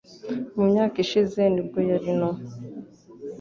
[0.55, 2.31] mu myaka ishize nibwo yari no